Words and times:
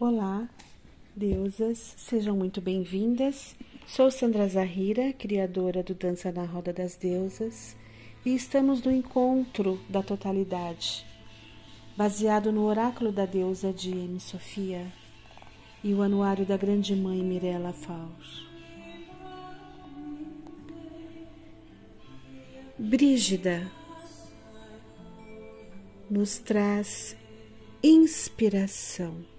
Olá, 0.00 0.48
deusas, 1.16 1.96
sejam 1.96 2.36
muito 2.36 2.60
bem-vindas. 2.60 3.56
Sou 3.84 4.12
Sandra 4.12 4.46
Zahira, 4.46 5.12
criadora 5.12 5.82
do 5.82 5.92
Dança 5.92 6.30
na 6.30 6.44
Roda 6.44 6.72
das 6.72 6.94
Deusas, 6.94 7.74
e 8.24 8.32
estamos 8.32 8.80
no 8.80 8.92
encontro 8.92 9.80
da 9.88 10.00
totalidade, 10.00 11.04
baseado 11.96 12.52
no 12.52 12.62
oráculo 12.66 13.10
da 13.10 13.26
deusa 13.26 13.72
de 13.72 13.90
M. 13.90 14.20
Sofia 14.20 14.86
e 15.82 15.92
o 15.92 16.00
anuário 16.00 16.46
da 16.46 16.56
Grande 16.56 16.94
Mãe 16.94 17.20
Mirella 17.20 17.72
Faus. 17.72 18.46
Brígida 22.78 23.68
nos 26.08 26.38
traz 26.38 27.16
inspiração. 27.82 29.37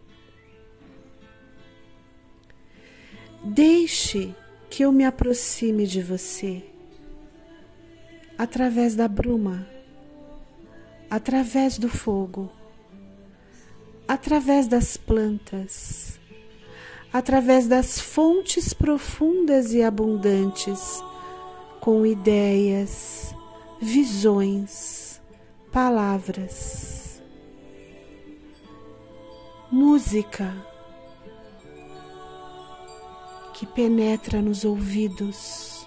Deixe 3.43 4.36
que 4.70 4.84
eu 4.84 4.92
me 4.92 5.06
aproxime 5.06 5.88
de 5.88 6.02
você 6.02 6.61
através 8.38 8.96
da 8.96 9.07
bruma, 9.07 9.66
através 11.10 11.78
do 11.78 11.88
fogo, 11.88 12.52
através 14.06 14.68
das 14.68 14.97
plantas, 14.97 16.20
através 17.14 17.66
das 17.66 18.00
fontes 18.00 18.74
profundas 18.74 19.74
e 19.74 19.82
abundantes, 19.83 21.02
com 21.80 22.06
ideias, 22.06 23.33
visões, 23.82 25.21
palavras, 25.71 27.21
música 29.71 30.54
que 33.59 33.65
penetra 33.65 34.41
nos 34.41 34.63
ouvidos. 34.63 35.85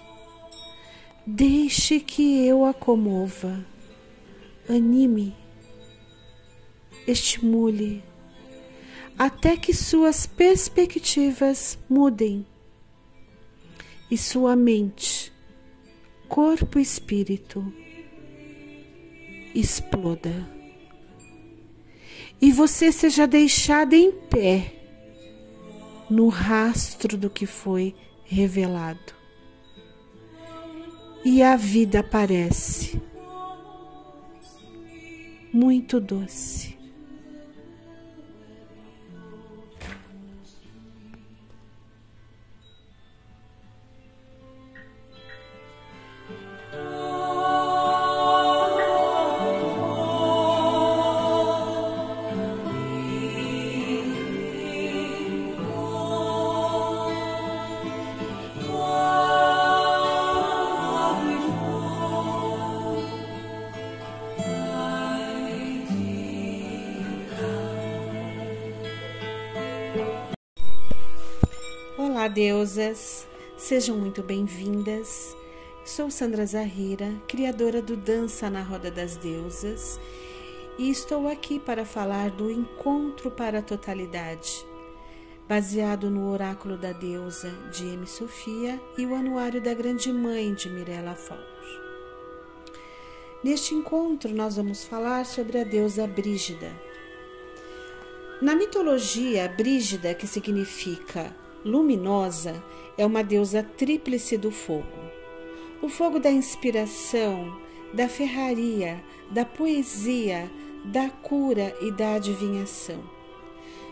Deixe 1.25 1.99
que 1.99 2.45
eu 2.45 2.63
a 2.65 2.71
comova, 2.71 3.65
anime, 4.69 5.35
estimule, 7.07 8.03
até 9.17 9.57
que 9.57 9.73
suas 9.73 10.27
perspectivas 10.27 11.79
mudem. 11.89 12.45
E 14.11 14.19
sua 14.19 14.55
mente, 14.55 15.33
corpo 16.29 16.77
e 16.77 16.83
espírito 16.83 17.73
exploda. 19.55 20.47
E 22.39 22.51
você 22.51 22.91
seja 22.91 23.25
deixada 23.25 23.95
em 23.95 24.11
pé 24.11 24.82
no 26.13 26.29
rastro 26.29 27.17
do 27.17 27.27
que 27.27 27.47
foi 27.47 27.95
revelado. 28.23 29.15
E 31.25 31.41
a 31.41 31.55
vida 31.55 32.01
aparece 32.01 33.01
muito 35.51 35.99
doce. 35.99 36.72
Olá, 72.23 72.29
deusas! 72.29 73.27
Sejam 73.57 73.97
muito 73.97 74.23
bem-vindas. 74.23 75.35
Sou 75.83 76.09
Sandra 76.09 76.45
Zahira, 76.45 77.13
criadora 77.27 77.81
do 77.81 77.97
Dança 77.97 78.49
na 78.49 78.63
Roda 78.63 78.89
das 78.89 79.17
Deusas, 79.17 79.99
e 80.77 80.89
estou 80.89 81.27
aqui 81.27 81.59
para 81.59 81.83
falar 81.83 82.31
do 82.31 82.49
Encontro 82.49 83.29
para 83.29 83.59
a 83.59 83.61
Totalidade, 83.61 84.65
baseado 85.49 86.09
no 86.09 86.31
Oráculo 86.31 86.77
da 86.77 86.93
Deusa 86.93 87.51
de 87.73 87.89
M. 87.89 88.07
Sofia 88.07 88.79
e 88.97 89.05
o 89.05 89.13
Anuário 89.13 89.59
da 89.59 89.73
Grande 89.73 90.09
Mãe 90.09 90.53
de 90.53 90.69
Mirella 90.69 91.15
Fowler. 91.15 91.43
Neste 93.43 93.75
encontro, 93.75 94.33
nós 94.33 94.55
vamos 94.55 94.85
falar 94.85 95.25
sobre 95.25 95.59
a 95.59 95.65
deusa 95.65 96.07
Brígida. 96.07 96.71
Na 98.41 98.55
mitologia, 98.55 99.49
Brígida, 99.49 100.13
que 100.13 100.25
significa 100.25 101.35
luminosa 101.65 102.63
é 102.97 103.05
uma 103.05 103.23
deusa 103.23 103.63
tríplice 103.63 104.37
do 104.37 104.51
fogo. 104.51 105.03
O 105.81 105.89
fogo 105.89 106.19
da 106.19 106.31
inspiração, 106.31 107.57
da 107.93 108.07
ferraria, 108.07 109.03
da 109.29 109.45
poesia, 109.45 110.49
da 110.85 111.09
cura 111.09 111.75
e 111.81 111.91
da 111.91 112.15
adivinhação. 112.15 113.03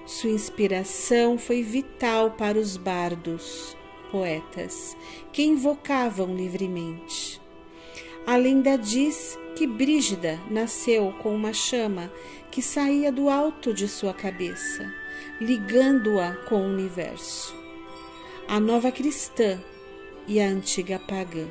Sua 0.05 0.31
inspiração 0.31 1.37
foi 1.37 1.61
vital 1.61 2.31
para 2.31 2.57
os 2.57 2.75
bardos, 2.75 3.77
poetas, 4.11 4.97
que 5.31 5.43
invocavam 5.43 6.35
livremente. 6.35 7.39
A 8.25 8.35
lenda 8.35 8.77
diz 8.77 9.38
que 9.55 9.65
Brígida 9.65 10.39
nasceu 10.49 11.13
com 11.21 11.33
uma 11.33 11.53
chama 11.53 12.11
que 12.49 12.61
saía 12.61 13.11
do 13.11 13.29
alto 13.29 13.73
de 13.73 13.88
sua 13.88 14.13
cabeça, 14.13 14.91
ligando-a 15.39 16.33
com 16.47 16.61
o 16.61 16.69
universo 16.69 17.60
a 18.51 18.59
nova 18.59 18.91
cristã 18.91 19.57
e 20.28 20.38
a 20.38 20.45
antiga 20.45 21.00
pagã, 21.00 21.47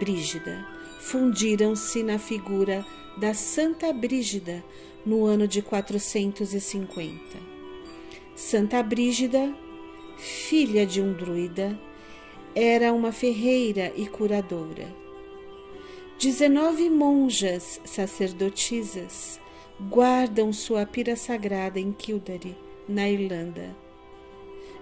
Brígida, 0.00 0.66
fundiram-se 1.02 2.02
na 2.02 2.18
figura 2.18 2.84
da 3.16 3.32
Santa 3.32 3.92
Brígida 3.92 4.64
no 5.06 5.24
ano 5.24 5.46
de 5.46 5.62
450. 5.62 7.14
Santa 8.34 8.82
Brígida, 8.82 9.54
filha 10.18 10.84
de 10.84 11.00
um 11.00 11.12
druida, 11.12 11.78
era 12.56 12.92
uma 12.92 13.12
ferreira 13.12 13.92
e 13.94 14.08
curadora. 14.08 14.92
Dezenove 16.18 16.90
monjas 16.90 17.80
sacerdotisas 17.84 19.40
guardam 19.88 20.52
sua 20.52 20.84
pira 20.84 21.14
sagrada 21.14 21.78
em 21.78 21.92
Kildare, 21.92 22.56
na 22.88 23.08
Irlanda. 23.08 23.76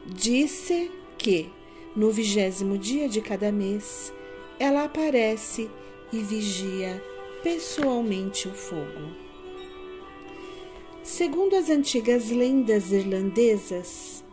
Disse 0.06 0.91
que, 1.19 1.51
no 1.95 2.11
vigésimo 2.11 2.79
dia 2.79 3.09
de 3.09 3.21
cada 3.21 3.51
mês, 3.51 4.12
ela 4.59 4.84
aparece 4.84 5.69
e 6.12 6.19
vigia 6.19 7.03
pessoalmente 7.43 8.49
o 8.49 8.53
fogo. 8.53 9.28
Segundo 11.03 11.57
as 11.57 11.71
antigas 11.71 12.31
lendas 12.31 12.93
irlandesas, 12.93 14.25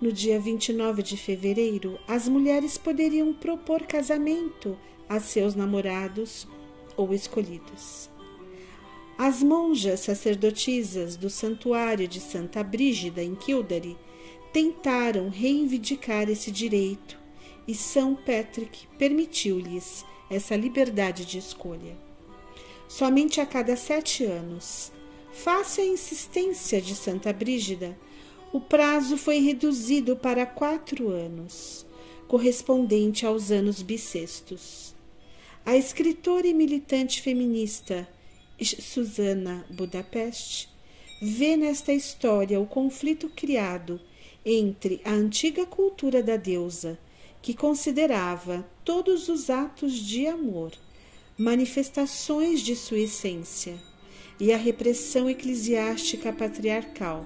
no 0.00 0.12
dia 0.12 0.38
29 0.38 1.02
de 1.02 1.16
fevereiro, 1.16 1.98
as 2.06 2.28
mulheres 2.28 2.78
poderiam 2.78 3.34
propor 3.34 3.82
casamento 3.82 4.78
a 5.08 5.18
seus 5.18 5.54
namorados 5.54 6.46
ou 6.96 7.12
escolhidos. 7.12 8.08
As 9.18 9.42
monjas 9.42 10.00
sacerdotisas 10.00 11.16
do 11.16 11.28
santuário 11.28 12.08
de 12.08 12.20
Santa 12.20 12.62
Brígida, 12.62 13.22
em 13.22 13.34
Kildare, 13.34 13.96
tentaram 14.52 15.28
reivindicar 15.28 16.28
esse 16.28 16.50
direito 16.50 17.18
e 17.66 17.74
São 17.74 18.14
Patrick 18.14 18.86
permitiu-lhes 18.98 20.04
essa 20.28 20.56
liberdade 20.56 21.24
de 21.24 21.38
escolha. 21.38 21.96
Somente 22.88 23.40
a 23.40 23.46
cada 23.46 23.76
sete 23.76 24.24
anos, 24.24 24.90
face 25.32 25.80
à 25.80 25.86
insistência 25.86 26.80
de 26.80 26.94
Santa 26.94 27.32
Brígida, 27.32 27.96
o 28.52 28.60
prazo 28.60 29.16
foi 29.16 29.38
reduzido 29.38 30.16
para 30.16 30.44
quatro 30.44 31.08
anos, 31.08 31.86
correspondente 32.26 33.24
aos 33.24 33.52
anos 33.52 33.80
bissextos. 33.82 34.94
A 35.64 35.76
escritora 35.76 36.48
e 36.48 36.54
militante 36.54 37.22
feminista 37.22 38.08
Susana 38.60 39.64
Budapeste 39.70 40.68
vê 41.22 41.56
nesta 41.56 41.92
história 41.92 42.58
o 42.58 42.66
conflito 42.66 43.28
criado 43.28 44.00
entre 44.44 45.00
a 45.04 45.12
antiga 45.12 45.66
cultura 45.66 46.22
da 46.22 46.36
deusa, 46.36 46.98
que 47.42 47.54
considerava 47.54 48.66
todos 48.84 49.28
os 49.28 49.50
atos 49.50 49.94
de 49.94 50.26
amor 50.26 50.72
manifestações 51.38 52.60
de 52.60 52.76
sua 52.76 52.98
essência, 52.98 53.74
e 54.38 54.52
a 54.52 54.58
repressão 54.58 55.28
eclesiástica 55.28 56.32
patriarcal, 56.32 57.24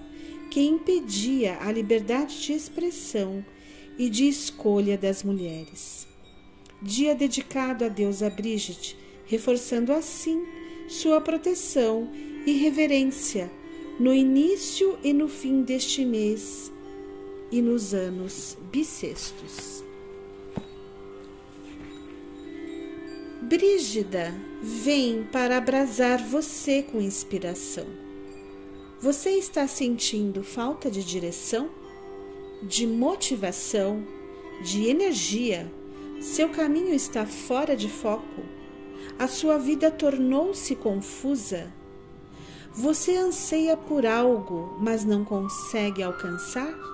que 0.50 0.60
impedia 0.60 1.58
a 1.60 1.72
liberdade 1.72 2.40
de 2.40 2.52
expressão 2.52 3.44
e 3.98 4.08
de 4.08 4.28
escolha 4.28 4.96
das 4.96 5.22
mulheres. 5.24 6.06
Dia 6.80 7.14
dedicado 7.14 7.84
à 7.84 7.88
deusa 7.88 8.30
Brigitte, 8.30 8.96
reforçando 9.26 9.92
assim 9.92 10.44
sua 10.88 11.20
proteção 11.20 12.08
e 12.46 12.52
reverência 12.52 13.50
no 13.98 14.14
início 14.14 14.98
e 15.02 15.12
no 15.12 15.28
fim 15.28 15.62
deste 15.62 16.04
mês 16.04 16.72
e 17.54 17.62
nos 17.62 17.94
anos 17.94 18.58
bissextos. 18.72 19.84
Brígida 23.42 24.34
vem 24.60 25.22
para 25.30 25.58
abrasar 25.58 26.18
você 26.18 26.82
com 26.82 27.00
inspiração. 27.00 27.86
Você 29.00 29.30
está 29.30 29.68
sentindo 29.68 30.42
falta 30.42 30.90
de 30.90 31.04
direção, 31.04 31.70
de 32.60 32.88
motivação, 32.88 34.04
de 34.64 34.88
energia? 34.88 35.72
Seu 36.20 36.48
caminho 36.48 36.92
está 36.92 37.24
fora 37.24 37.76
de 37.76 37.88
foco? 37.88 38.42
A 39.16 39.28
sua 39.28 39.58
vida 39.58 39.92
tornou-se 39.92 40.74
confusa? 40.74 41.72
Você 42.72 43.14
anseia 43.14 43.76
por 43.76 44.04
algo, 44.04 44.76
mas 44.80 45.04
não 45.04 45.24
consegue 45.24 46.02
alcançar? 46.02 46.93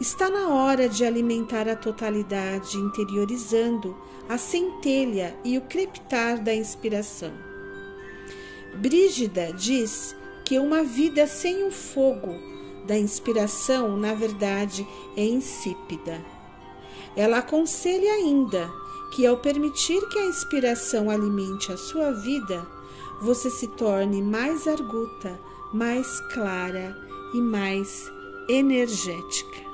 Está 0.00 0.30
na 0.30 0.48
hora 0.48 0.88
de 0.88 1.04
alimentar 1.04 1.68
a 1.68 1.76
totalidade, 1.76 2.78
interiorizando 2.78 3.94
a 4.26 4.38
centelha 4.38 5.36
e 5.44 5.58
o 5.58 5.60
crepitar 5.60 6.42
da 6.42 6.54
inspiração. 6.54 7.30
Brígida 8.76 9.52
diz 9.52 10.16
que 10.42 10.58
uma 10.58 10.82
vida 10.82 11.26
sem 11.26 11.66
o 11.66 11.70
fogo 11.70 12.34
da 12.86 12.96
inspiração, 12.96 13.94
na 13.98 14.14
verdade, 14.14 14.88
é 15.18 15.22
insípida. 15.22 16.24
Ela 17.14 17.38
aconselha 17.38 18.10
ainda 18.10 18.72
que, 19.14 19.26
ao 19.26 19.36
permitir 19.36 20.00
que 20.08 20.18
a 20.18 20.24
inspiração 20.24 21.10
alimente 21.10 21.70
a 21.70 21.76
sua 21.76 22.10
vida, 22.10 22.66
você 23.20 23.50
se 23.50 23.66
torne 23.68 24.22
mais 24.22 24.66
arguta, 24.66 25.38
mais 25.74 26.20
clara 26.32 26.96
e 27.34 27.40
mais 27.42 28.10
energética. 28.48 29.69